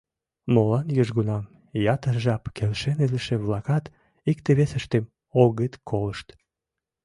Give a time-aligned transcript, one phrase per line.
[0.53, 1.43] Молан южгунам
[1.93, 3.85] ятыр жап келшен илыше-влакат
[4.31, 5.03] икте-весыштым
[5.43, 6.27] огыт колышт?